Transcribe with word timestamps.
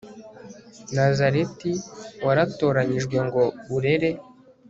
nazareti, 0.93 1.71
waratoranyijwe, 2.25 3.17
ngo 3.27 3.43
urere 3.75 4.09